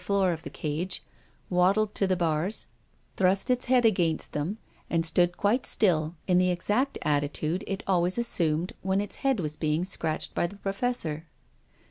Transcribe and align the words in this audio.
floor 0.01 0.31
of 0.31 0.41
the 0.41 0.49
cage, 0.49 1.03
waddled 1.47 1.93
to 1.93 2.07
the 2.07 2.15
bars, 2.15 2.65
thrust 3.17 3.51
its 3.51 3.65
head 3.65 3.85
against 3.85 4.33
them, 4.33 4.57
and 4.89 5.05
stood 5.05 5.37
quite 5.37 5.63
still 5.63 6.15
in 6.25 6.39
the 6.39 6.49
exact 6.49 6.97
attitude 7.03 7.63
it 7.67 7.83
always 7.85 8.17
assumed 8.17 8.73
when 8.81 8.99
its 8.99 9.17
head 9.17 9.39
was 9.39 9.55
being 9.55 9.85
scratched 9.85 10.33
by 10.33 10.47
the 10.47 10.55
Professor. 10.55 11.27